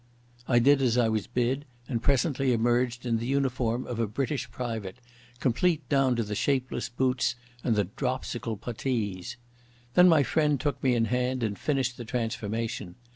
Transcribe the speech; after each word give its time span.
I 0.47 0.57
did 0.57 0.81
as 0.81 0.97
I 0.97 1.09
was 1.09 1.27
bid, 1.27 1.63
and 1.87 2.01
presently 2.01 2.51
emerged 2.53 3.05
in 3.05 3.19
the 3.19 3.27
uniform 3.27 3.85
of 3.85 3.99
a 3.99 4.07
British 4.07 4.49
private, 4.49 4.95
complete 5.39 5.87
down 5.89 6.15
to 6.15 6.23
the 6.23 6.33
shapeless 6.33 6.89
boots 6.89 7.35
and 7.63 7.75
the 7.75 7.83
dropsical 7.83 8.57
puttees. 8.57 9.37
Then 9.93 10.09
my 10.09 10.23
friend 10.23 10.59
took 10.59 10.81
me 10.81 10.95
in 10.95 11.05
hand 11.05 11.43
and 11.43 11.55
finished 11.55 11.97
the 11.97 12.03
transformation. 12.05 12.95